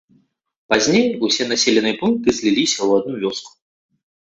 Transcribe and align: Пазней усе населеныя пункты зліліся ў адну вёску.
Пазней 0.73 1.05
усе 1.27 1.43
населеныя 1.51 1.95
пункты 2.01 2.29
зліліся 2.39 2.75
ў 2.87 3.03
адну 3.03 3.15
вёску. 3.29 3.51